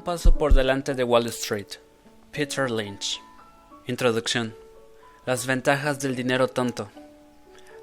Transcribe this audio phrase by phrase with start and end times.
[0.00, 1.66] Un paso por delante de Wall Street.
[2.32, 3.20] Peter Lynch.
[3.86, 4.56] Introducción.
[5.26, 6.90] Las ventajas del dinero tonto.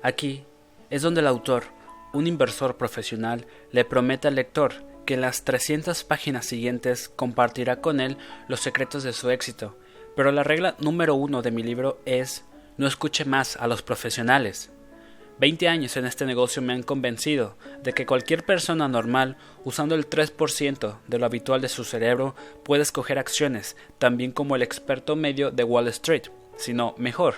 [0.02, 0.44] Aquí
[0.90, 1.66] es donde el autor,
[2.14, 4.74] un inversor profesional, le promete al lector
[5.06, 9.78] que en las 300 páginas siguientes compartirá con él los secretos de su éxito.
[10.16, 12.46] Pero la regla número uno de mi libro es
[12.78, 14.72] no escuche más a los profesionales.
[15.40, 20.10] Veinte años en este negocio me han convencido de que cualquier persona normal, usando el
[20.10, 25.52] 3% de lo habitual de su cerebro, puede escoger acciones, también como el experto medio
[25.52, 26.24] de Wall Street,
[26.58, 27.36] sino mejor.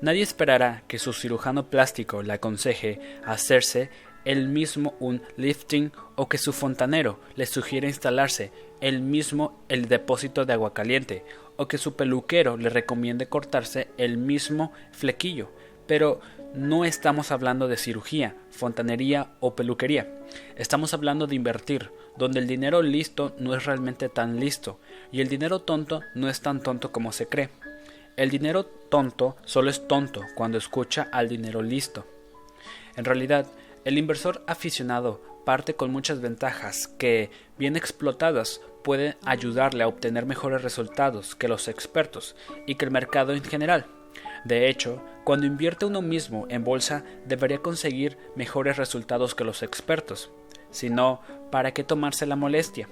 [0.00, 3.90] Nadie esperará que su cirujano plástico le aconseje hacerse
[4.24, 10.44] él mismo un lifting o que su fontanero le sugiera instalarse él mismo el depósito
[10.44, 11.24] de agua caliente
[11.56, 15.50] o que su peluquero le recomiende cortarse el mismo flequillo.
[15.86, 16.20] Pero
[16.54, 20.08] no estamos hablando de cirugía, fontanería o peluquería.
[20.56, 24.80] Estamos hablando de invertir, donde el dinero listo no es realmente tan listo
[25.12, 27.50] y el dinero tonto no es tan tonto como se cree.
[28.16, 32.06] El dinero tonto solo es tonto cuando escucha al dinero listo.
[32.96, 33.46] En realidad,
[33.84, 40.62] el inversor aficionado parte con muchas ventajas que, bien explotadas, pueden ayudarle a obtener mejores
[40.62, 42.34] resultados que los expertos
[42.66, 43.86] y que el mercado en general.
[44.44, 50.30] De hecho, cuando invierte uno mismo en bolsa debería conseguir mejores resultados que los expertos.
[50.70, 51.20] Si no,
[51.50, 52.88] ¿para qué tomarse la molestia?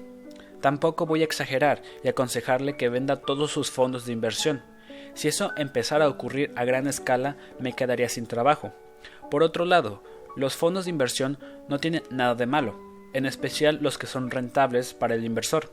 [0.60, 4.62] Tampoco voy a exagerar y aconsejarle que venda todos sus fondos de inversión.
[5.14, 8.72] Si eso empezara a ocurrir a gran escala, me quedaría sin trabajo.
[9.30, 10.02] Por otro lado,
[10.36, 12.80] los fondos de inversión no tienen nada de malo,
[13.12, 15.70] en especial los que son rentables para el inversor.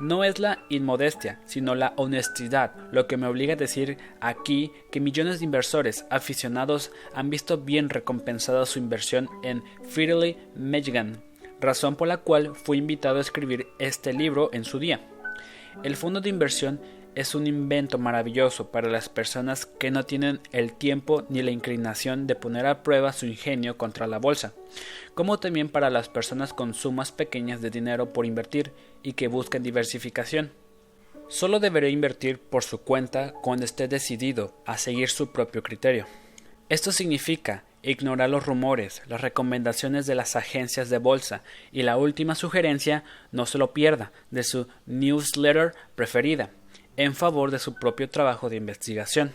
[0.00, 5.00] No es la inmodestia, sino la honestidad lo que me obliga a decir aquí que
[5.00, 11.22] millones de inversores aficionados han visto bien recompensada su inversión en Fidelity Michigan,
[11.60, 15.00] razón por la cual fui invitado a escribir este libro en su día.
[15.82, 16.80] El fondo de inversión
[17.14, 22.26] es un invento maravilloso para las personas que no tienen el tiempo ni la inclinación
[22.26, 24.54] de poner a prueba su ingenio contra la bolsa,
[25.14, 28.72] como también para las personas con sumas pequeñas de dinero por invertir
[29.02, 30.52] y que buscan diversificación.
[31.28, 36.06] Solo deberá invertir por su cuenta cuando esté decidido a seguir su propio criterio.
[36.68, 42.34] Esto significa ignorar los rumores, las recomendaciones de las agencias de bolsa y la última
[42.34, 46.50] sugerencia, no se lo pierda, de su newsletter preferida
[46.96, 49.32] en favor de su propio trabajo de investigación.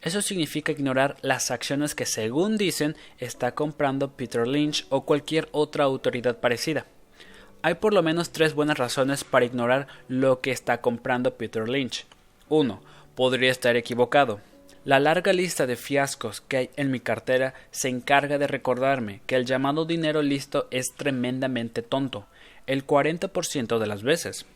[0.00, 5.84] Eso significa ignorar las acciones que según dicen está comprando Peter Lynch o cualquier otra
[5.84, 6.86] autoridad parecida.
[7.62, 12.06] Hay por lo menos tres buenas razones para ignorar lo que está comprando Peter Lynch.
[12.48, 12.80] 1.
[13.16, 14.40] Podría estar equivocado.
[14.84, 19.34] La larga lista de fiascos que hay en mi cartera se encarga de recordarme que
[19.34, 22.26] el llamado dinero listo es tremendamente tonto,
[22.66, 24.46] el 40% de las veces.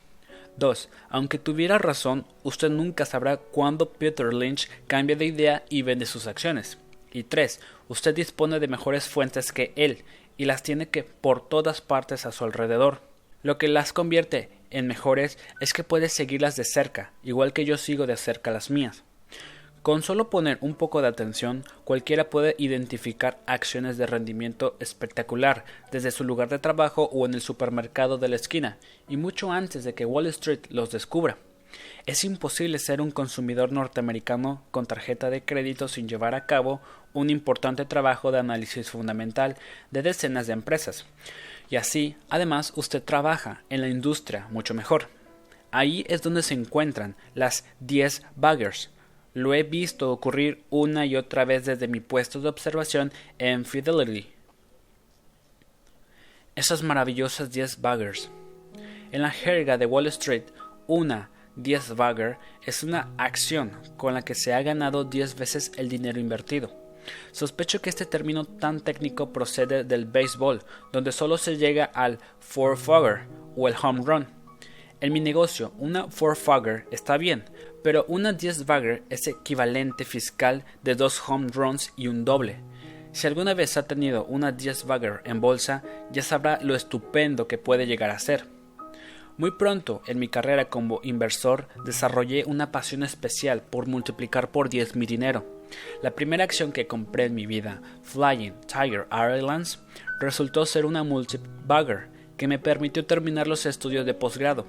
[0.56, 0.88] 2.
[1.08, 6.26] Aunque tuviera razón, usted nunca sabrá cuándo Peter Lynch cambia de idea y vende sus
[6.26, 6.78] acciones.
[7.12, 7.60] Y 3.
[7.88, 10.04] Usted dispone de mejores fuentes que él
[10.36, 13.00] y las tiene que por todas partes a su alrededor.
[13.42, 17.76] Lo que las convierte en mejores es que puede seguirlas de cerca, igual que yo
[17.76, 19.04] sigo de cerca las mías.
[19.82, 26.12] Con solo poner un poco de atención, cualquiera puede identificar acciones de rendimiento espectacular desde
[26.12, 28.78] su lugar de trabajo o en el supermercado de la esquina,
[29.08, 31.36] y mucho antes de que Wall Street los descubra.
[32.06, 36.80] Es imposible ser un consumidor norteamericano con tarjeta de crédito sin llevar a cabo
[37.12, 39.56] un importante trabajo de análisis fundamental
[39.90, 41.06] de decenas de empresas.
[41.70, 45.08] Y así, además, usted trabaja en la industria mucho mejor.
[45.72, 48.90] Ahí es donde se encuentran las 10 buggers,
[49.34, 54.30] lo he visto ocurrir una y otra vez desde mi puesto de observación en Fidelity.
[56.54, 58.30] Esas maravillosas 10 buggers.
[59.10, 60.44] En la jerga de Wall Street,
[60.86, 65.88] una 10 bugger es una acción con la que se ha ganado 10 veces el
[65.88, 66.74] dinero invertido.
[67.32, 70.62] Sospecho que este término tan técnico procede del béisbol,
[70.92, 73.22] donde solo se llega al four fogger
[73.56, 74.26] o el home run.
[75.00, 77.44] En mi negocio, una four fogger está bien,
[77.82, 82.60] pero una 10 bagger es equivalente fiscal de dos home runs y un doble.
[83.12, 87.58] Si alguna vez ha tenido una 10 bagger en bolsa, ya sabrá lo estupendo que
[87.58, 88.46] puede llegar a ser.
[89.36, 94.96] Muy pronto en mi carrera como inversor desarrollé una pasión especial por multiplicar por 10
[94.96, 95.62] mi dinero.
[96.02, 99.80] La primera acción que compré en mi vida, Flying Tiger Airlines,
[100.20, 104.66] resultó ser una multi-bagger que me permitió terminar los estudios de posgrado.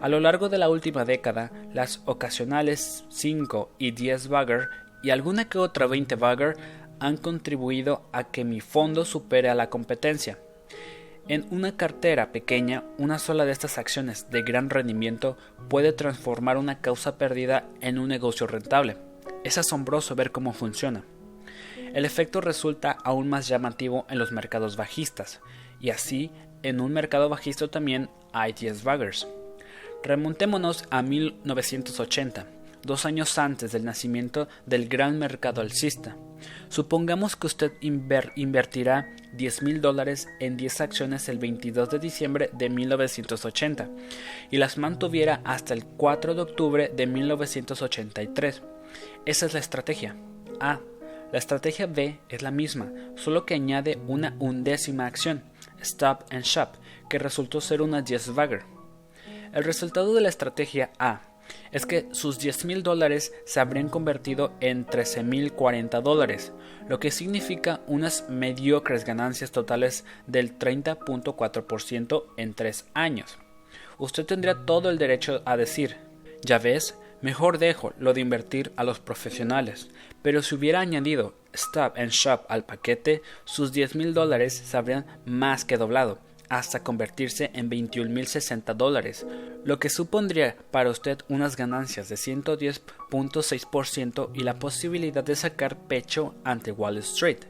[0.00, 4.68] A lo largo de la última década, las ocasionales 5 y 10 bagger
[5.02, 6.56] y alguna que otra 20 bagger
[7.00, 10.38] han contribuido a que mi fondo supere a la competencia.
[11.28, 15.36] En una cartera pequeña, una sola de estas acciones de gran rendimiento
[15.68, 18.98] puede transformar una causa perdida en un negocio rentable.
[19.44, 21.04] Es asombroso ver cómo funciona.
[21.94, 25.40] El efecto resulta aún más llamativo en los mercados bajistas,
[25.80, 26.30] y así
[26.62, 29.26] en un mercado bajista también hay 10 baggers.
[30.06, 32.46] Remontémonos a 1980,
[32.84, 36.16] dos años antes del nacimiento del gran mercado alcista.
[36.68, 42.70] Supongamos que usted invertirá 10 mil dólares en 10 acciones el 22 de diciembre de
[42.70, 43.88] 1980
[44.52, 48.62] y las mantuviera hasta el 4 de octubre de 1983.
[49.24, 50.14] Esa es la estrategia.
[50.60, 50.78] A.
[51.32, 55.42] La estrategia B es la misma, solo que añade una undécima acción,
[55.80, 56.74] Stop and Shop,
[57.10, 58.75] que resultó ser una 10 bagger.
[59.56, 61.22] El resultado de la estrategia A
[61.72, 66.52] es que sus 10 mil dólares se habrían convertido en 13 mil 40 dólares,
[66.90, 73.38] lo que significa unas mediocres ganancias totales del 30.4% en 3 años.
[73.96, 75.96] Usted tendría todo el derecho a decir,
[76.42, 79.88] ya ves, mejor dejo lo de invertir a los profesionales,
[80.20, 85.06] pero si hubiera añadido Stop and Shop al paquete, sus 10 mil dólares se habrían
[85.24, 89.24] más que doblado hasta convertirse en 21.060 dólares,
[89.64, 96.34] lo que supondría para usted unas ganancias de 110.6% y la posibilidad de sacar pecho
[96.44, 97.40] ante Wall Street.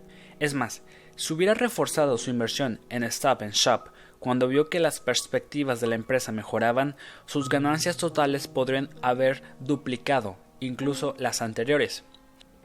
[0.41, 0.83] Es más,
[1.17, 5.87] si hubiera reforzado su inversión en Stop and Shop cuando vio que las perspectivas de
[5.87, 6.97] la empresa mejoraban,
[7.27, 12.05] sus ganancias totales podrían haber duplicado, incluso las anteriores.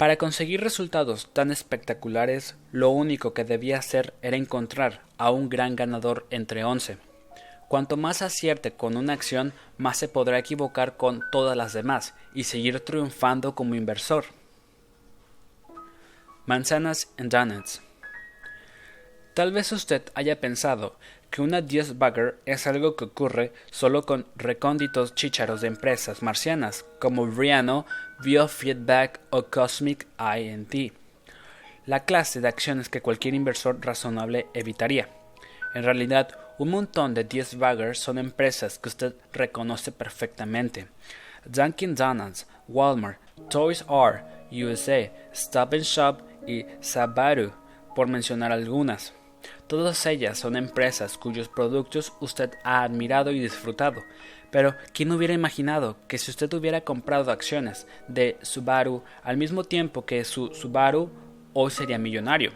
[0.01, 5.75] Para conseguir resultados tan espectaculares, lo único que debía hacer era encontrar a un gran
[5.75, 6.97] ganador entre once.
[7.67, 12.45] Cuanto más acierte con una acción, más se podrá equivocar con todas las demás y
[12.45, 14.25] seguir triunfando como inversor.
[16.47, 17.83] Manzanas en donuts.
[19.35, 20.97] Tal vez usted haya pensado
[21.31, 26.85] que una 10 bagger es algo que ocurre solo con recónditos chícharos de empresas marcianas
[26.99, 27.85] como Riano,
[28.19, 30.93] Biofeedback o Cosmic INT,
[31.85, 35.07] la clase de acciones que cualquier inversor razonable evitaría.
[35.73, 40.87] En realidad, un montón de 10 baggers son empresas que usted reconoce perfectamente.
[41.45, 43.19] Dunkin' Donuts, Walmart,
[43.49, 47.53] Toys R USA, Stop Shop y Sabaru,
[47.95, 49.13] por mencionar algunas.
[49.71, 54.03] Todas ellas son empresas cuyos productos usted ha admirado y disfrutado.
[54.51, 60.05] Pero, ¿quién hubiera imaginado que si usted hubiera comprado acciones de Subaru al mismo tiempo
[60.05, 61.09] que su Subaru,
[61.53, 62.51] hoy sería millonario?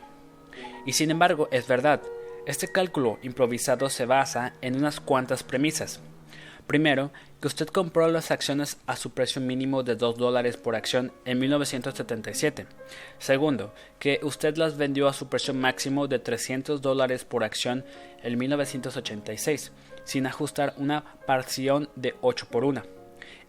[0.86, 2.02] Y sin embargo, es verdad,
[2.48, 6.02] este cálculo improvisado se basa en unas cuantas premisas.
[6.68, 11.12] Primero, que usted compró las acciones a su precio mínimo de 2 dólares por acción
[11.24, 12.66] en 1977.
[13.20, 17.86] Segundo, que usted las vendió a su precio máximo de 300 dólares por acción
[18.24, 19.72] en 1986,
[20.06, 22.82] sin ajustar una parción de 8 por 1.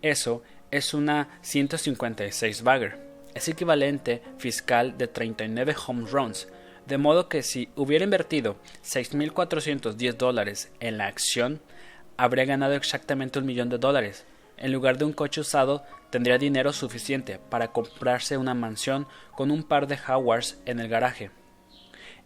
[0.02, 2.98] Eso es una 156 bagger.
[3.34, 6.48] Es equivalente fiscal de 39 home runs,
[6.86, 11.60] de modo que si hubiera invertido 6.410 dólares en la acción,
[12.16, 14.24] habría ganado exactamente un millón de dólares.
[14.56, 19.62] En lugar de un coche usado, tendría dinero suficiente para comprarse una mansión con un
[19.62, 21.30] par de Howards en el garaje.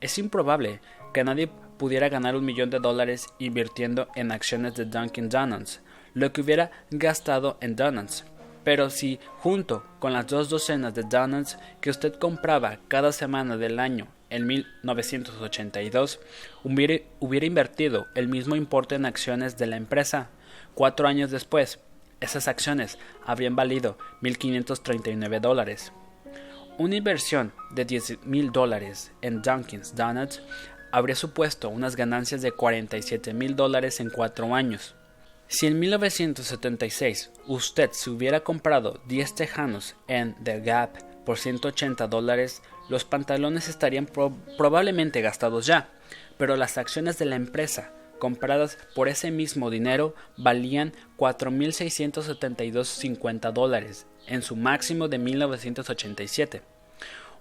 [0.00, 0.80] Es improbable
[1.12, 5.80] que nadie pudiera ganar un millón de dólares invirtiendo en acciones de Dunkin' Donuts,
[6.14, 8.24] lo que hubiera gastado en donuts.
[8.64, 13.80] Pero si, junto con las dos docenas de donuts que usted compraba cada semana del
[13.80, 16.20] año en 1982
[16.64, 20.30] hubiera, invertido el mismo importe en acciones de la empresa.
[20.74, 21.80] Cuatro años después,
[22.20, 25.92] esas acciones habrían valido 1.539 dólares.
[26.78, 30.40] Una inversión de 10.000 dólares en Dunkin's Donuts
[30.92, 34.94] habría supuesto unas ganancias de 47.000 dólares en cuatro años.
[35.48, 42.60] Si en 1976 usted se hubiera comprado 10 tejanos en The Gap por 180 dólares,
[42.88, 44.08] los pantalones estarían
[44.58, 45.88] probablemente gastados ya,
[46.36, 54.42] pero las acciones de la empresa compradas por ese mismo dinero valían 4.672.50 dólares en
[54.42, 56.62] su máximo de 1987.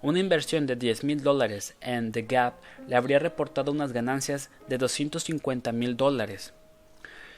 [0.02, 5.96] Una inversión de 10.000 dólares en The Gap le habría reportado unas ganancias de 250.000
[5.96, 6.52] dólares.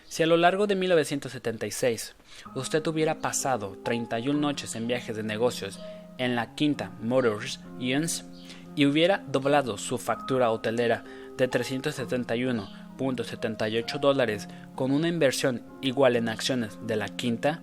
[0.06, 2.14] Si a lo largo de 1976
[2.54, 5.80] usted hubiera pasado 31 noches en viajes de negocios
[6.18, 8.26] en la quinta Motors Inns
[8.74, 11.04] y hubiera doblado su factura hotelera
[11.36, 17.62] de 371.78 dólares con una inversión igual en acciones de la quinta,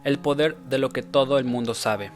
[0.04, 2.10] El poder de lo que todo el mundo sabe.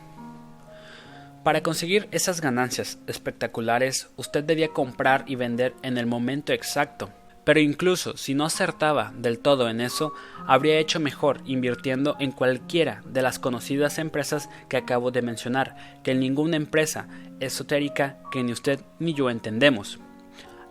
[1.45, 7.11] Para conseguir esas ganancias espectaculares, usted debía comprar y vender en el momento exacto.
[7.45, 10.15] Pero incluso si no acertaba del todo en eso,
[10.47, 16.13] habría hecho mejor invirtiendo en cualquiera de las conocidas empresas que acabo de mencionar, que
[16.13, 17.09] en ninguna empresa
[17.41, 19.99] esotérica que ni usted ni yo entendemos.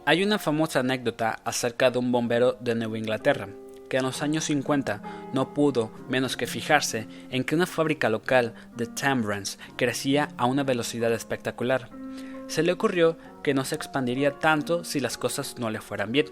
[0.08, 3.48] Hay una famosa anécdota acerca de un bombero de Nueva Inglaterra,
[3.94, 8.56] que en los años 50 no pudo menos que fijarse en que una fábrica local
[8.76, 11.92] de Tambrans crecía a una velocidad espectacular.
[12.48, 16.26] Se le ocurrió que no se expandiría tanto si las cosas no le fueran bien.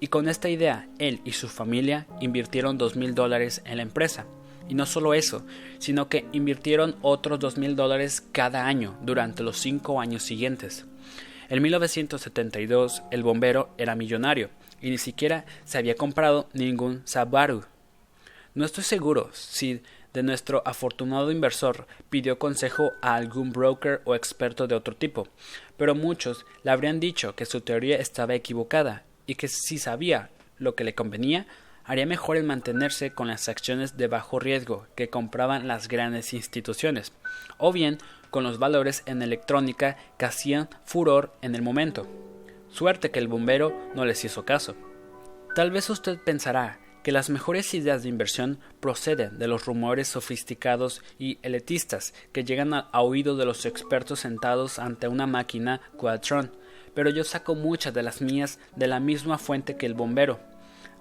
[0.00, 4.26] Y con esta idea, él y su familia invirtieron dos mil dólares en la empresa.
[4.68, 5.46] Y no solo eso,
[5.78, 10.84] sino que invirtieron otros dos mil dólares cada año durante los cinco años siguientes.
[11.48, 14.50] En 1972 el bombero era millonario
[14.82, 17.64] y ni siquiera se había comprado ningún Sabaru.
[18.54, 19.80] No estoy seguro si
[20.12, 25.28] de nuestro afortunado inversor pidió consejo a algún broker o experto de otro tipo,
[25.78, 30.74] pero muchos le habrían dicho que su teoría estaba equivocada y que si sabía lo
[30.74, 31.46] que le convenía,
[31.84, 37.12] haría mejor en mantenerse con las acciones de bajo riesgo que compraban las grandes instituciones,
[37.58, 37.98] o bien
[38.30, 42.06] con los valores en electrónica que hacían furor en el momento.
[42.72, 44.74] Suerte que el bombero no les hizo caso.
[45.54, 51.02] Tal vez usted pensará que las mejores ideas de inversión proceden de los rumores sofisticados
[51.18, 56.50] y elitistas que llegan a, oído de los expertos sentados ante una máquina Quadtron,
[56.94, 60.40] pero yo saco muchas de las mías de la misma fuente que el bombero,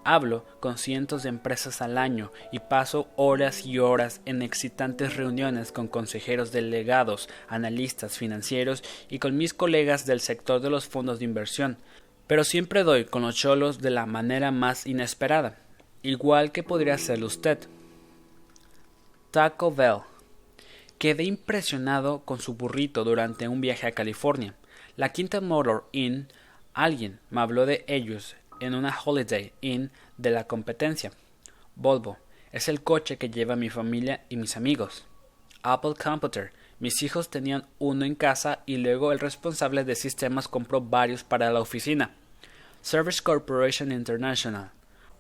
[0.04, 5.72] Hablo con cientos de empresas al año y paso horas y horas en excitantes reuniones
[5.72, 11.26] con consejeros delegados, analistas financieros y con mis colegas del sector de los fondos de
[11.26, 11.78] inversión,
[12.26, 15.60] pero siempre doy con los cholos de la manera más inesperada,
[16.02, 17.60] igual que podría hacerlo usted.
[19.30, 20.00] Taco Bell.
[20.98, 24.56] Quedé impresionado con su burrito durante un viaje a California.
[24.98, 26.28] La Quinta Motor Inn,
[26.74, 31.12] alguien me habló de ellos en una Holiday Inn de la competencia.
[31.76, 32.18] Volvo
[32.52, 35.06] es el coche que lleva mi familia y mis amigos.
[35.64, 36.52] Apple Computer.
[36.80, 41.52] Mis hijos tenían uno en casa y luego el responsable de sistemas compró varios para
[41.52, 42.16] la oficina.
[42.82, 44.72] Service Corporation International.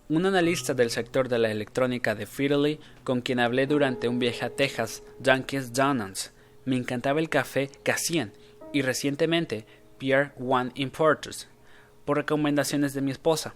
[0.09, 4.45] Un analista del sector de la electrónica de Fidelity con quien hablé durante un viaje
[4.45, 6.31] a Texas, Dunkin' Donuts.
[6.65, 8.33] Me encantaba el café que hacían
[8.73, 9.65] y recientemente
[9.99, 11.47] Pierre One Importers
[12.11, 13.53] por recomendaciones de mi esposa.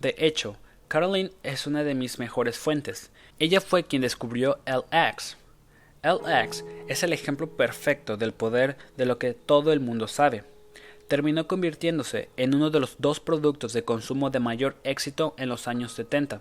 [0.00, 0.56] De hecho,
[0.88, 3.12] Caroline es una de mis mejores fuentes.
[3.38, 5.36] Ella fue quien descubrió LX.
[6.02, 10.42] LX es el ejemplo perfecto del poder de lo que todo el mundo sabe.
[11.06, 15.68] Terminó convirtiéndose en uno de los dos productos de consumo de mayor éxito en los
[15.68, 16.40] años 70.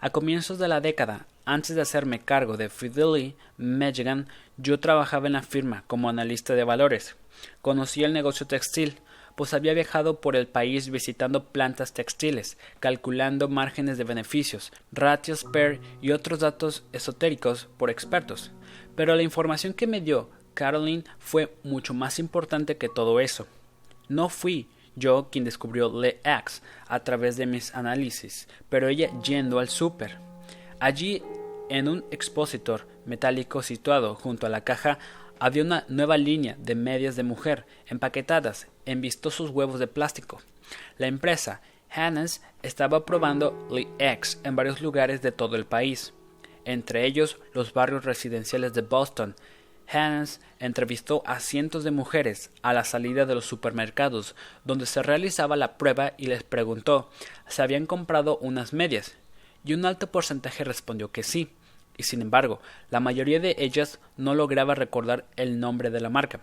[0.00, 4.26] A comienzos de la década, antes de hacerme cargo de Fidelity Michigan,
[4.56, 7.14] yo trabajaba en la firma como analista de valores.
[7.62, 8.98] Conocí el negocio textil,
[9.36, 15.80] pues había viajado por el país visitando plantas textiles, calculando márgenes de beneficios, ratios PER
[16.00, 18.52] y otros datos esotéricos por expertos.
[18.96, 23.46] Pero la información que me dio Caroline fue mucho más importante que todo eso.
[24.08, 29.68] No fui yo quien descubrió LeX a través de mis análisis, pero ella yendo al
[29.68, 30.18] súper.
[30.78, 31.22] Allí,
[31.68, 34.98] en un expositor metálico situado junto a la caja,
[35.38, 40.40] había una nueva línea de medias de mujer empaquetadas en vistosos huevos de plástico.
[40.98, 41.60] La empresa
[41.90, 46.12] Hannes estaba probando X en varios lugares de todo el país,
[46.64, 49.34] entre ellos los barrios residenciales de Boston,
[49.86, 55.56] Hans entrevistó a cientos de mujeres a la salida de los supermercados donde se realizaba
[55.56, 57.10] la prueba y les preguntó
[57.48, 59.14] si habían comprado unas medias,
[59.64, 61.50] y un alto porcentaje respondió que sí,
[61.96, 62.60] y sin embargo,
[62.90, 66.40] la mayoría de ellas no lograba recordar el nombre de la marca.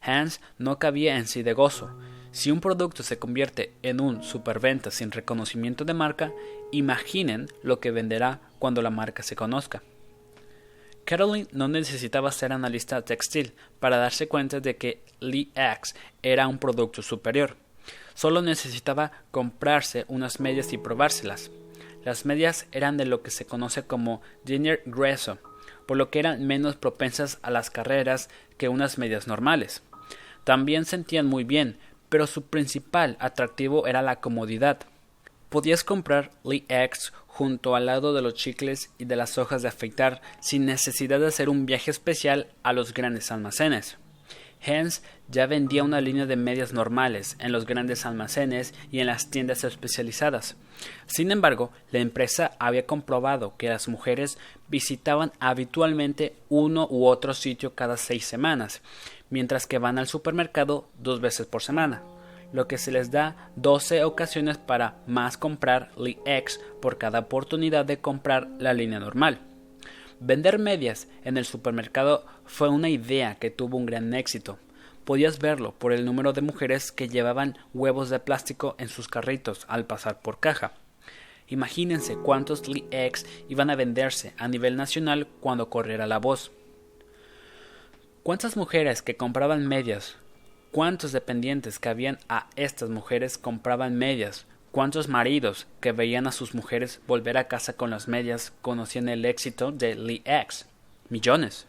[0.00, 1.90] Hans no cabía en sí de gozo.
[2.32, 6.32] Si un producto se convierte en un superventa sin reconocimiento de marca,
[6.70, 9.82] imaginen lo que venderá cuando la marca se conozca.
[11.04, 16.58] Caroline no necesitaba ser analista textil para darse cuenta de que Lee X era un
[16.58, 17.56] producto superior.
[18.14, 21.50] Solo necesitaba comprarse unas medias y probárselas.
[22.04, 25.38] Las medias eran de lo que se conoce como dinner grueso,
[25.86, 29.82] por lo que eran menos propensas a las carreras que unas medias normales.
[30.44, 31.78] También sentían muy bien,
[32.08, 34.80] pero su principal atractivo era la comodidad.
[35.48, 39.68] Podías comprar Lee X junto al lado de los chicles y de las hojas de
[39.68, 43.98] afeitar sin necesidad de hacer un viaje especial a los grandes almacenes.
[44.62, 49.30] Hens ya vendía una línea de medias normales en los grandes almacenes y en las
[49.30, 50.56] tiendas especializadas.
[51.06, 54.38] Sin embargo, la empresa había comprobado que las mujeres
[54.68, 58.82] visitaban habitualmente uno u otro sitio cada seis semanas,
[59.30, 62.02] mientras que van al supermercado dos veces por semana,
[62.52, 67.84] lo que se les da 12 ocasiones para más comprar Lee X por cada oportunidad
[67.84, 69.49] de comprar la línea normal.
[70.22, 74.58] Vender medias en el supermercado fue una idea que tuvo un gran éxito.
[75.06, 79.64] Podías verlo por el número de mujeres que llevaban huevos de plástico en sus carritos
[79.66, 80.74] al pasar por caja.
[81.48, 86.52] Imagínense cuántos Lee X iban a venderse a nivel nacional cuando corriera la voz.
[88.22, 90.16] ¿Cuántas mujeres que compraban medias?
[90.70, 94.46] ¿Cuántos dependientes que habían a estas mujeres compraban medias?
[94.72, 99.24] ¿Cuántos maridos que veían a sus mujeres volver a casa con las medias conocían el
[99.24, 100.66] éxito de Lee X?
[101.08, 101.66] Millones.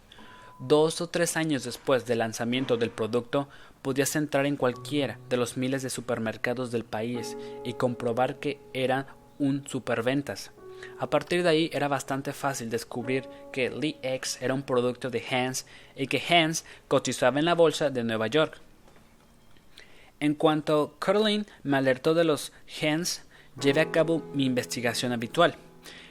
[0.60, 3.48] Dos o tres años después del lanzamiento del producto,
[3.81, 9.08] podías entrar en cualquiera de los miles de supermercados del país y comprobar que era
[9.40, 10.51] un superventas.
[11.00, 15.25] A partir de ahí era bastante fácil descubrir que Lee X era un producto de
[15.27, 18.61] Hans y que Hans cotizaba en la bolsa de Nueva York.
[20.22, 23.24] En cuanto Caroline me alertó de los Hans,
[23.60, 25.55] llevé a cabo mi investigación habitual.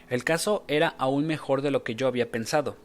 [0.08, 2.76] El caso era aún mejor de lo que yo había pensado,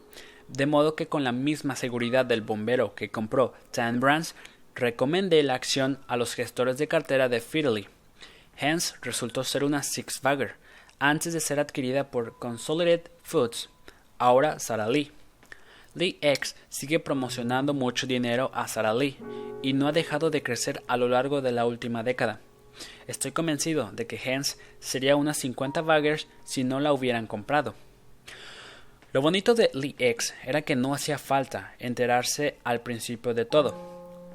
[0.46, 4.36] de modo que con la misma seguridad del bombero que compró Tan Brands,
[4.76, 7.88] recomendé la acción a los gestores de cartera de Fidelity.
[8.60, 10.54] Hans resultó ser una Six Bagger,
[11.00, 13.68] antes de ser adquirida por Consolidated Foods,
[14.18, 15.10] ahora Sara Lee.
[15.96, 19.16] Lee X sigue promocionando mucho dinero a Sara Lee
[19.62, 22.38] y no ha dejado de crecer a lo largo de la última década.
[23.06, 27.74] Estoy convencido de que Hens sería unas 50 baggers si no la hubieran comprado.
[29.14, 33.74] Lo bonito de Lee X era que no hacía falta enterarse al principio de todo.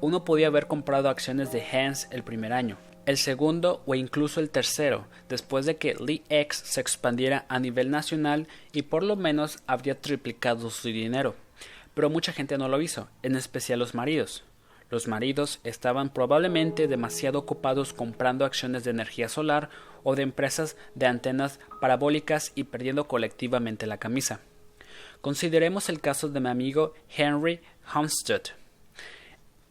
[0.00, 4.50] Uno podía haber comprado acciones de Hens el primer año, el segundo o incluso el
[4.50, 9.60] tercero, después de que Lee X se expandiera a nivel nacional y por lo menos
[9.68, 11.36] habría triplicado su dinero.
[11.94, 14.44] Pero mucha gente no lo hizo, en especial los maridos.
[14.90, 19.70] Los maridos estaban probablemente demasiado ocupados comprando acciones de energía solar
[20.02, 24.40] o de empresas de antenas parabólicas y perdiendo colectivamente la camisa.
[25.20, 27.60] Consideremos el caso de mi amigo Henry
[27.94, 28.42] Humstead.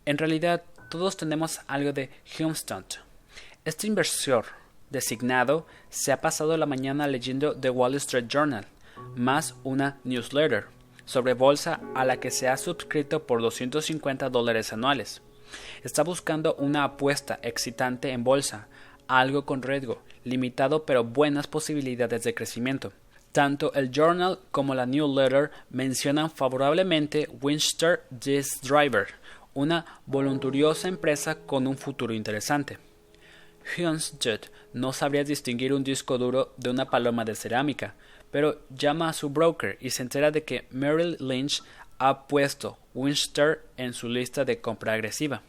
[0.06, 2.86] En realidad, todos tenemos algo de Humstead
[3.64, 4.46] este inversor
[4.90, 8.66] designado se ha pasado la mañana leyendo The Wall Street Journal,
[9.16, 10.66] más una newsletter
[11.06, 15.22] sobre bolsa a la que se ha suscrito por 250 dólares anuales.
[15.84, 18.68] Está buscando una apuesta excitante en bolsa,
[19.08, 22.94] algo con riesgo, limitado pero buenas posibilidades de crecimiento.
[23.32, 29.08] Tanto el journal como la newsletter mencionan favorablemente Winchester Disk Driver,
[29.54, 32.78] una voluntariosa empresa con un futuro interesante.
[34.20, 37.96] Jet no sabría distinguir un disco duro de una paloma de cerámica,
[38.32, 41.64] pero llama a su broker y se entera de que Merrill Lynch
[42.00, 45.44] ha puesto Winchester en su lista de compra agresiva.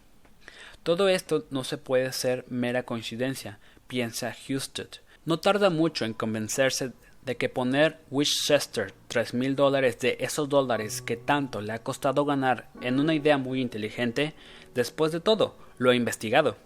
[0.82, 4.88] Todo esto no se puede ser mera coincidencia, piensa Houston.
[5.24, 6.92] No tarda mucho en convencerse
[7.24, 12.24] de que poner Winchester tres mil dólares de esos dólares que tanto le ha costado
[12.24, 14.34] ganar en una idea muy inteligente,
[14.74, 16.56] después de todo, lo ha investigado.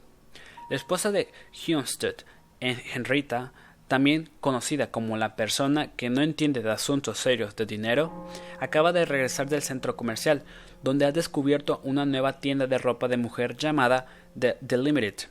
[0.70, 1.29] La esposa de
[1.68, 2.16] Hunstead,
[2.61, 3.52] Henrita,
[3.88, 9.05] también conocida como la persona que no entiende de asuntos serios de dinero, acaba de
[9.05, 10.42] regresar del centro comercial,
[10.83, 14.07] donde ha descubierto una nueva tienda de ropa de mujer llamada
[14.38, 15.29] The, Limited.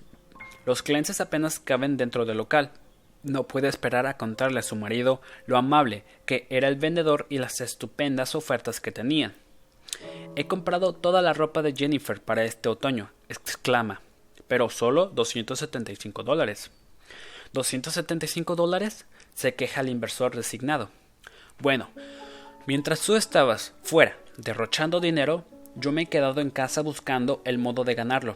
[0.66, 2.72] Los clientes apenas caben dentro del local.
[3.24, 7.40] No puede esperar a contarle a su marido lo amable que era el vendedor y
[7.40, 9.34] las estupendas ofertas que tenían.
[10.36, 14.02] He comprado toda la ropa de Jennifer para este otoño, exclama,
[14.48, 16.72] pero solo 275 dólares.
[17.56, 19.06] ¿275 dólares?
[19.36, 20.90] se queja el inversor resignado.
[21.60, 21.90] Bueno,
[22.66, 27.84] mientras tú estabas fuera derrochando dinero, yo me he quedado en casa buscando el modo
[27.84, 28.36] de ganarlo.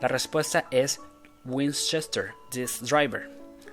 [0.00, 1.00] La respuesta es
[1.44, 3.30] Winchester This Driver,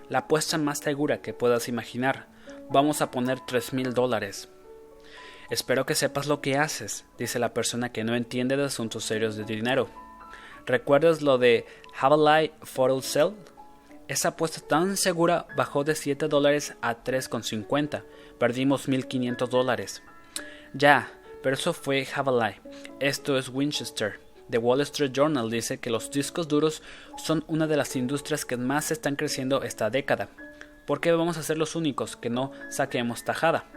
[0.09, 2.27] la apuesta más segura que puedas imaginar.
[2.69, 4.49] Vamos a poner tres mil dólares.
[5.49, 9.35] Espero que sepas lo que haces, dice la persona que no entiende de asuntos serios
[9.35, 9.89] de dinero.
[10.67, 11.65] ¿Recuerdas lo de
[11.99, 13.33] Have a Lie for Sell?
[14.09, 18.03] Esa apuesta tan segura bajó de 7 dólares a 3,50.
[18.39, 20.01] Perdimos 1.500 dólares.
[20.73, 21.11] Ya,
[21.43, 22.59] pero eso fue Lie.
[22.99, 24.19] Esto es Winchester.
[24.49, 26.81] The Wall Street Journal dice que los discos duros
[27.23, 30.29] son una de las industrias que más están creciendo esta década.
[30.87, 33.67] ¿Por qué vamos a ser los únicos que no saquemos tajada?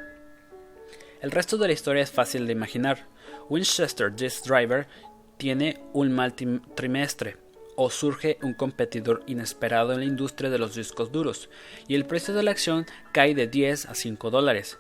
[1.21, 3.07] El resto de la historia es fácil de imaginar.
[3.51, 4.89] Winchester Disc Driver
[5.37, 7.42] tiene un mal trimestre
[7.85, 11.51] o surge un competidor inesperado en la industria de los discos duros
[11.89, 14.79] y el precio de la acción cae de 10 a 5 dólares.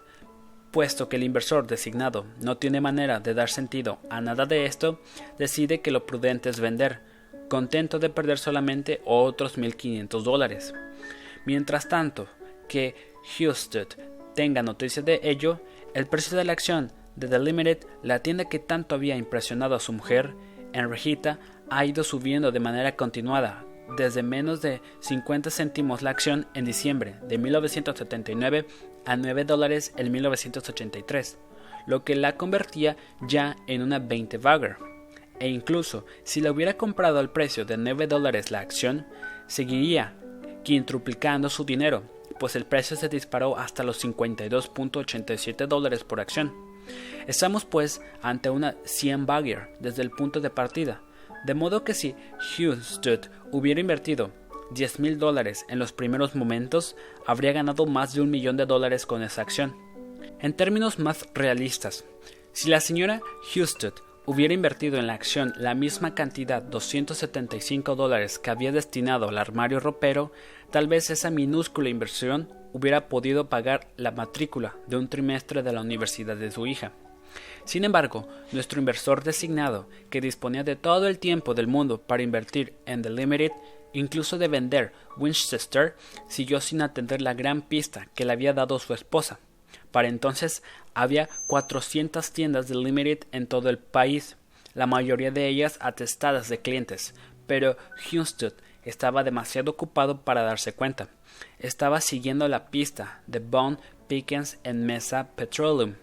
[0.71, 5.01] Puesto que el inversor designado no tiene manera de dar sentido a nada de esto,
[5.37, 7.01] decide que lo prudente es vender,
[7.49, 10.73] contento de perder solamente otros 1.500 dólares.
[11.45, 12.29] Mientras tanto,
[12.69, 12.95] que
[13.37, 13.89] Houston
[14.37, 15.61] tenga noticia de ello,
[15.93, 19.81] el precio de la acción de The Limited, la tienda que tanto había impresionado a
[19.81, 20.37] su mujer,
[20.73, 21.39] Enrejita,
[21.77, 23.65] ha ido subiendo de manera continuada,
[23.97, 28.67] desde menos de 50 céntimos la acción en diciembre de 1979
[29.05, 31.39] a 9 dólares en 1983,
[31.87, 34.77] lo que la convertía ya en una 20 bagger.
[35.41, 39.07] E incluso si la hubiera comprado al precio de 9 dólares la acción,
[39.47, 40.17] seguiría
[40.63, 42.05] quintuplicando su dinero
[42.43, 46.53] pues el precio se disparó hasta los 52.87 dólares por acción.
[47.29, 51.03] Estamos pues ante una 100 bagger desde el punto de partida,
[51.45, 52.15] de modo que si
[52.57, 54.31] Houston hubiera invertido
[54.73, 59.07] 10 mil dólares en los primeros momentos, habría ganado más de un millón de dólares
[59.07, 59.77] con esa acción.
[60.41, 62.05] En términos más realistas,
[62.53, 63.21] si la señora
[63.55, 63.93] Houston
[64.27, 69.81] hubiera invertido en la acción la misma cantidad 275 dólares que había destinado al armario
[69.81, 70.33] ropero,
[70.71, 75.81] tal vez esa minúscula inversión hubiera podido pagar la matrícula de un trimestre de la
[75.81, 76.93] universidad de su hija.
[77.65, 82.75] Sin embargo, nuestro inversor designado, que disponía de todo el tiempo del mundo para invertir
[82.87, 83.53] en The Limited,
[83.93, 85.97] incluso de vender Winchester,
[86.29, 89.39] siguió sin atender la gran pista que le había dado su esposa.
[89.91, 90.63] Para entonces
[90.95, 94.37] había 400 tiendas de Limited en todo el país,
[94.75, 97.15] la mayoría de ellas atestadas de clientes,
[97.47, 97.77] pero
[98.11, 98.53] Houston
[98.85, 101.09] estaba demasiado ocupado para darse cuenta.
[101.59, 105.95] Estaba siguiendo la pista de Bond Pickens en Mesa Petroleum.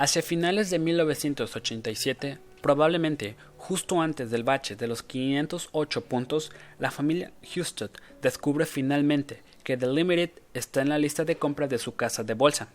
[0.00, 7.32] Hacia finales de 1987, probablemente justo antes del bache de los 508 puntos, la familia
[7.52, 7.90] Houston
[8.22, 12.32] descubre finalmente que The Limited está en la lista de compras de su casa de
[12.32, 12.68] bolsa.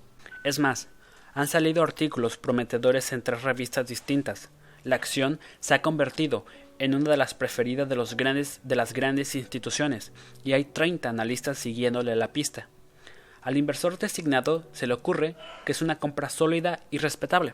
[0.43, 0.89] Es más,
[1.33, 4.51] han salido artículos prometedores en tres revistas distintas.
[4.83, 6.45] La acción se ha convertido
[6.77, 7.95] en una de las preferidas de,
[8.75, 10.11] las grandes instituciones
[10.43, 12.69] y hay 30 analistas siguiéndole la pista.
[13.45, 17.53] Al inversor designado se le ocurre que es una compra sólida y respetable.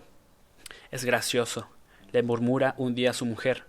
[0.89, 1.67] Es gracioso,
[2.11, 3.65] le murmura un día a su mujer.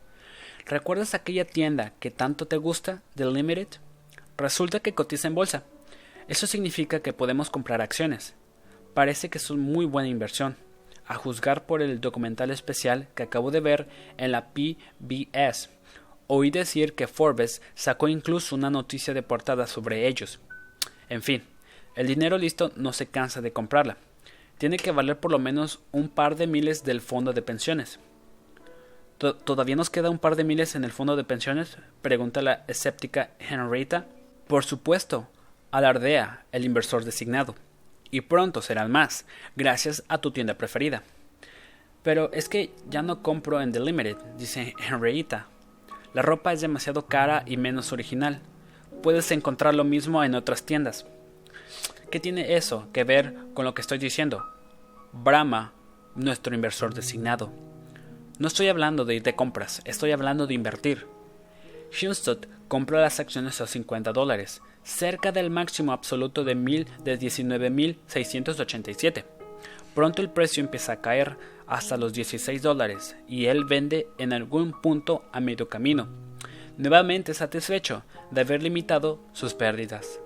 [0.64, 3.68] ¿Recuerdas aquella tienda que tanto te gusta, The Limited?
[4.38, 5.64] Resulta que cotiza en bolsa.
[6.28, 8.34] Eso significa que podemos comprar acciones
[8.94, 10.56] parece que es una muy buena inversión,
[11.06, 15.70] a juzgar por el documental especial que acabo de ver en la PBS.
[16.26, 20.40] Oí decir que Forbes sacó incluso una noticia de portada sobre ellos.
[21.08, 21.42] En fin,
[21.94, 23.96] el dinero listo no se cansa de comprarla.
[24.58, 27.98] Tiene que valer por lo menos un par de miles del fondo de pensiones.
[29.18, 31.78] ¿Todavía nos queda un par de miles en el fondo de pensiones?
[32.00, 34.06] pregunta la escéptica Henrietta.
[34.48, 35.28] Por supuesto,
[35.70, 37.54] alardea el inversor designado
[38.10, 39.24] y pronto serán más,
[39.56, 41.02] gracias a tu tienda preferida.
[42.02, 45.46] Pero es que ya no compro en The Limited, dice Henrietta.
[46.14, 48.40] La ropa es demasiado cara y menos original.
[49.02, 51.06] Puedes encontrar lo mismo en otras tiendas.
[52.12, 54.44] ¿Qué tiene eso que ver con lo que estoy diciendo?
[55.14, 55.72] Brahma,
[56.14, 57.50] nuestro inversor designado.
[58.38, 61.06] No estoy hablando de ir de compras, estoy hablando de invertir.
[61.90, 69.24] Houston compró las acciones a 50 dólares, cerca del máximo absoluto de, mil, de 19.687.
[69.94, 74.78] Pronto el precio empieza a caer hasta los 16 dólares y él vende en algún
[74.82, 76.10] punto a medio camino,
[76.76, 80.20] nuevamente satisfecho de haber limitado sus pérdidas.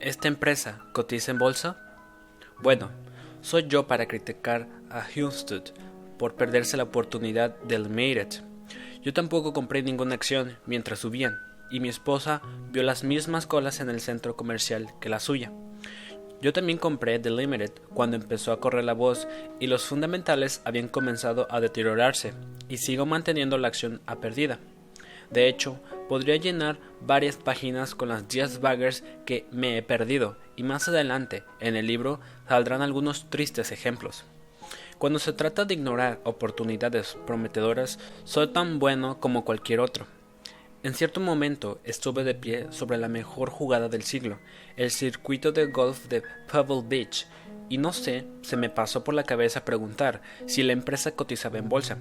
[0.00, 1.78] ¿Esta empresa cotiza en bolsa?
[2.62, 2.90] Bueno,
[3.40, 5.62] soy yo para criticar a Houston
[6.18, 8.28] por perderse la oportunidad del Made
[9.02, 11.38] Yo tampoco compré ninguna acción mientras subían,
[11.70, 15.50] y mi esposa vio las mismas colas en el centro comercial que la suya.
[16.42, 19.26] Yo también compré The Limited cuando empezó a correr la voz
[19.60, 22.34] y los fundamentales habían comenzado a deteriorarse,
[22.68, 24.58] y sigo manteniendo la acción a perdida.
[25.30, 30.62] De hecho, podría llenar varias páginas con las 10 baggers que me he perdido, y
[30.62, 34.24] más adelante, en el libro, saldrán algunos tristes ejemplos.
[34.98, 40.06] Cuando se trata de ignorar oportunidades prometedoras, soy tan bueno como cualquier otro.
[40.82, 44.38] En cierto momento estuve de pie sobre la mejor jugada del siglo,
[44.76, 47.26] el circuito de golf de Pebble Beach,
[47.68, 51.68] y no sé, se me pasó por la cabeza preguntar si la empresa cotizaba en
[51.68, 51.98] bolsa.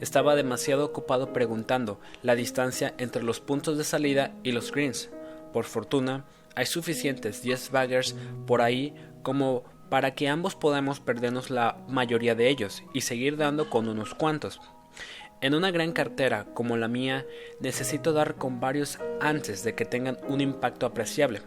[0.00, 5.10] Estaba demasiado ocupado preguntando la distancia entre los puntos de salida y los greens.
[5.52, 8.14] Por fortuna, hay suficientes 10 baggers
[8.46, 13.68] por ahí como para que ambos podamos perdernos la mayoría de ellos y seguir dando
[13.68, 14.60] con unos cuantos.
[15.42, 17.26] En una gran cartera como la mía,
[17.60, 21.42] necesito dar con varios antes de que tengan un impacto apreciable.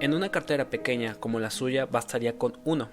[0.00, 2.90] En una cartera pequeña como la suya bastaría con uno.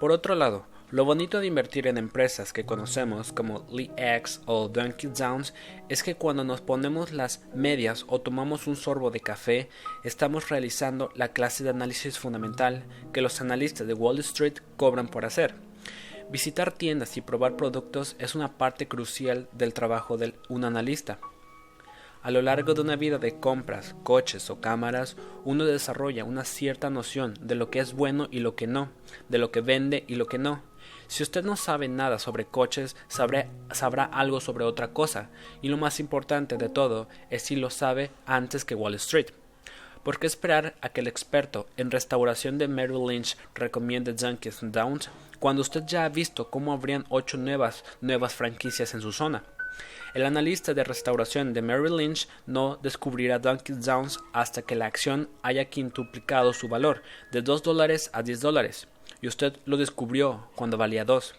[0.00, 5.12] Por otro lado, lo bonito de invertir en empresas que conocemos como LeX o Dunkin'
[5.12, 5.52] Downs
[5.88, 9.68] es que cuando nos ponemos las medias o tomamos un sorbo de café,
[10.02, 15.24] estamos realizando la clase de análisis fundamental que los analistas de Wall Street cobran por
[15.26, 15.54] hacer.
[16.30, 21.18] Visitar tiendas y probar productos es una parte crucial del trabajo de un analista.
[22.24, 26.88] A lo largo de una vida de compras, coches o cámaras, uno desarrolla una cierta
[26.88, 28.88] noción de lo que es bueno y lo que no,
[29.28, 30.62] de lo que vende y lo que no.
[31.06, 35.28] Si usted no sabe nada sobre coches, sabrá algo sobre otra cosa,
[35.60, 39.26] y lo más importante de todo es si lo sabe antes que Wall Street.
[40.02, 45.10] ¿Por qué esperar a que el experto en restauración de Merrill Lynch recomiende Dunkin' Downs
[45.40, 49.44] cuando usted ya ha visto cómo habrían ocho nuevas franquicias en su zona?
[50.14, 55.28] El analista de restauración de Merrill Lynch no descubrirá Dunkin' Downs hasta que la acción
[55.42, 58.86] haya quintuplicado su valor de 2 dólares a 10 dólares,
[59.20, 61.34] y usted lo descubrió cuando valía 2.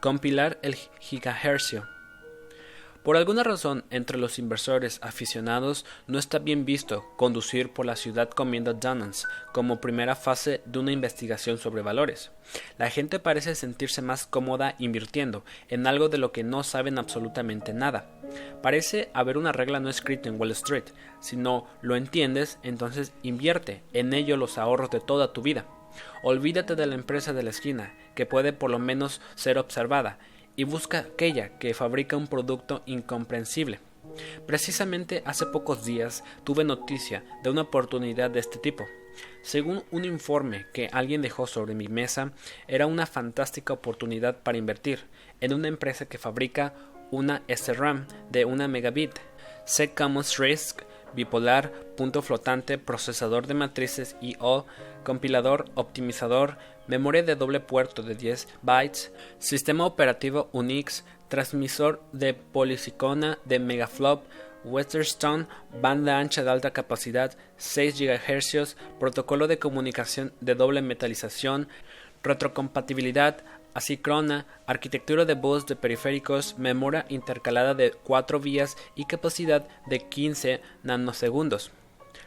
[0.00, 1.88] Compilar el gigahercio
[3.08, 8.28] por alguna razón, entre los inversores aficionados no está bien visto conducir por la ciudad
[8.28, 12.32] comiendo donuts como primera fase de una investigación sobre valores.
[12.76, 17.72] La gente parece sentirse más cómoda invirtiendo en algo de lo que no saben absolutamente
[17.72, 18.10] nada.
[18.62, 20.84] Parece haber una regla no escrita en Wall Street.
[21.20, 25.64] Si no lo entiendes, entonces invierte en ello los ahorros de toda tu vida.
[26.22, 30.18] Olvídate de la empresa de la esquina, que puede por lo menos ser observada,
[30.58, 33.78] y busca aquella que fabrica un producto incomprensible.
[34.44, 38.84] Precisamente hace pocos días tuve noticia de una oportunidad de este tipo.
[39.42, 42.32] Según un informe que alguien dejó sobre mi mesa,
[42.66, 45.04] era una fantástica oportunidad para invertir
[45.40, 46.74] en una empresa que fabrica
[47.12, 49.12] una SRAM de una megabit.
[49.96, 50.82] Commons Risk
[51.14, 54.66] bipolar, punto flotante, procesador de matrices I.O.,
[55.04, 63.38] compilador, optimizador, memoria de doble puerto de 10 bytes, sistema operativo Unix, transmisor de polisicona
[63.44, 64.24] de megaflop,
[64.64, 65.46] Weatherstone,
[65.80, 71.68] banda ancha de alta capacidad 6 GHz, protocolo de comunicación de doble metalización,
[72.22, 80.00] retrocompatibilidad, asíncrona, arquitectura de voz de periféricos, memoria intercalada de 4 vías y capacidad de
[80.00, 81.70] 15 nanosegundos.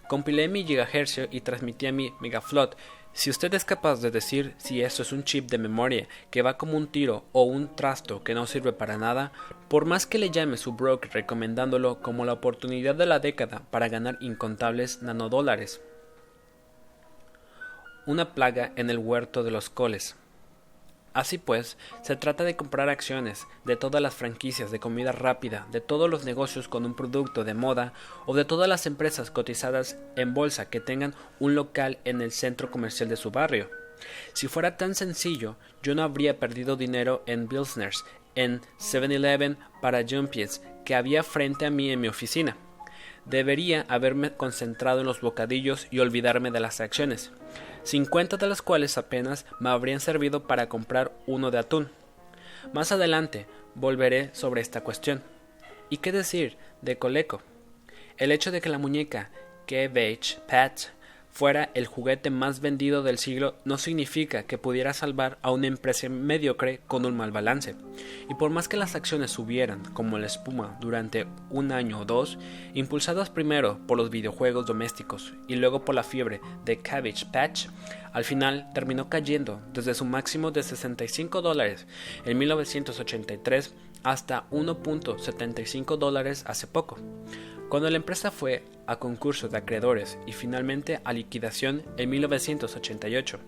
[0.07, 2.77] Compilé mi gigahercio y transmití a mi megaflot.
[3.13, 6.57] Si usted es capaz de decir si eso es un chip de memoria que va
[6.57, 9.33] como un tiro o un trasto que no sirve para nada,
[9.67, 13.89] por más que le llame su broker recomendándolo como la oportunidad de la década para
[13.89, 15.81] ganar incontables nanodólares.
[18.05, 20.15] Una plaga en el huerto de los coles.
[21.13, 25.81] Así pues, se trata de comprar acciones de todas las franquicias de comida rápida, de
[25.81, 27.93] todos los negocios con un producto de moda
[28.25, 32.71] o de todas las empresas cotizadas en bolsa que tengan un local en el centro
[32.71, 33.69] comercial de su barrio.
[34.33, 38.03] Si fuera tan sencillo, yo no habría perdido dinero en Bilsners,
[38.35, 42.57] en 7-Eleven para Jumpies que había frente a mí en mi oficina.
[43.25, 47.31] Debería haberme concentrado en los bocadillos y olvidarme de las acciones.
[47.83, 51.89] 50 de las cuales apenas me habrían servido para comprar uno de atún.
[52.73, 55.23] Más adelante volveré sobre esta cuestión.
[55.89, 57.41] ¿Y qué decir de Coleco?
[58.17, 59.29] El hecho de que la muñeca
[59.65, 59.89] que
[60.47, 60.79] Pat
[61.31, 66.09] fuera el juguete más vendido del siglo no significa que pudiera salvar a una empresa
[66.09, 67.75] mediocre con un mal balance.
[68.29, 72.37] Y por más que las acciones subieran como la espuma durante un año o dos,
[72.73, 77.67] impulsadas primero por los videojuegos domésticos y luego por la fiebre de Cabbage Patch,
[78.13, 81.87] al final terminó cayendo desde su máximo de 65 dólares
[82.25, 86.97] en 1983 hasta 1.75 dólares hace poco.
[87.71, 93.39] Cuando la empresa fue a concurso de acreedores y finalmente a liquidación en 1988.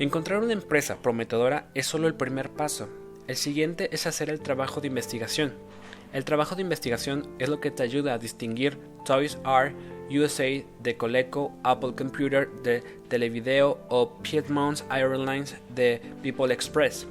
[0.00, 2.88] Encontrar una empresa prometedora es solo el primer paso.
[3.28, 5.52] El siguiente es hacer el trabajo de investigación.
[6.12, 8.76] El trabajo de investigación es lo que te ayuda a distinguir
[9.06, 9.72] Toys R
[10.10, 10.48] USA
[10.82, 17.06] de Coleco, Apple Computer de Televideo o Piedmont Airlines de People Express.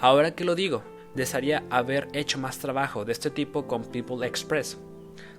[0.00, 0.82] Ahora que lo digo,
[1.16, 4.78] desearía haber hecho más trabajo de este tipo con People Express.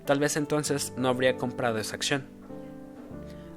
[0.05, 2.27] Tal vez entonces no habría comprado esa acción.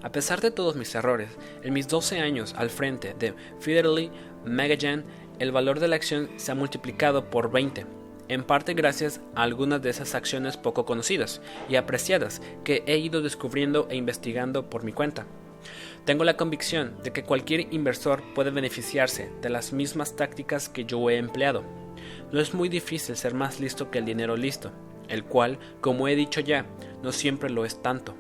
[0.03, 1.31] A pesar de todos mis errores,
[1.63, 4.11] en mis 12 años al frente de Fidelity
[4.47, 5.05] Magajan,
[5.39, 7.85] el valor de la acción se ha multiplicado por 20,
[8.29, 13.23] en parte gracias a algunas de esas acciones poco conocidas y apreciadas que he ido
[13.23, 15.27] descubriendo e investigando por mi cuenta.
[16.05, 21.11] Tengo la convicción de que cualquier inversor puede beneficiarse de las mismas tácticas que yo
[21.11, 21.63] he empleado.
[22.33, 24.71] No es muy difícil ser más listo que el dinero listo,
[25.09, 26.67] el cual, como he dicho ya,
[27.03, 28.15] no siempre lo es tanto.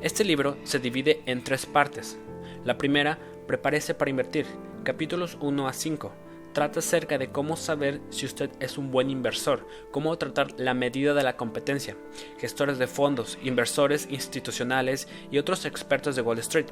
[0.00, 2.18] Este libro se divide en tres partes.
[2.64, 4.46] La primera, prepárese para invertir,
[4.84, 6.12] capítulos 1 a 5.
[6.54, 11.14] Trata acerca de cómo saber si usted es un buen inversor, cómo tratar la medida
[11.14, 11.96] de la competencia,
[12.38, 16.66] gestores de fondos, inversores institucionales y otros expertos de Wall Street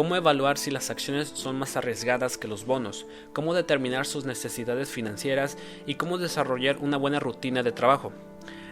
[0.00, 4.88] cómo evaluar si las acciones son más arriesgadas que los bonos, cómo determinar sus necesidades
[4.88, 8.10] financieras y cómo desarrollar una buena rutina de trabajo.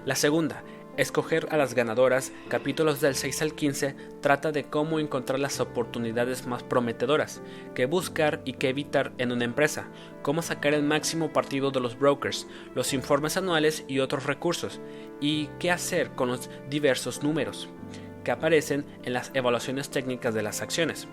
[0.07, 0.65] La segunda,
[0.97, 6.47] Escoger a las ganadoras, capítulos del 6 al 15, trata de cómo encontrar las oportunidades
[6.47, 7.43] más prometedoras,
[7.75, 9.91] qué buscar y qué evitar en una empresa,
[10.23, 14.81] cómo sacar el máximo partido de los brokers, los informes anuales y otros recursos,
[15.21, 17.69] y qué hacer con los diversos números
[18.29, 21.09] que aparecen en las evaluaciones técnicas de las acciones.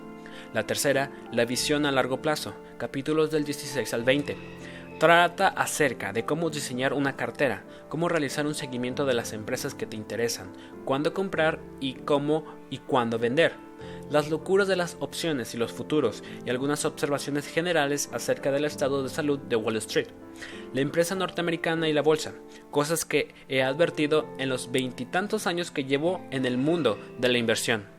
[0.52, 4.36] La tercera, la visión a largo plazo, capítulos del 16 al 20.
[5.00, 9.86] Trata acerca de cómo diseñar una cartera, cómo realizar un seguimiento de las empresas que
[9.86, 10.52] te interesan,
[10.84, 13.54] cuándo comprar y cómo y cuándo vender,
[14.10, 19.02] las locuras de las opciones y los futuros y algunas observaciones generales acerca del estado
[19.02, 20.08] de salud de Wall Street,
[20.72, 22.34] la empresa norteamericana y la bolsa,
[22.70, 27.38] cosas que he advertido en los veintitantos años que llevo en el mundo de la
[27.38, 27.95] inversión.